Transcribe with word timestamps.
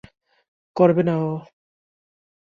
করবে 0.75 1.01
না 1.03 1.15
ও। 1.23 1.31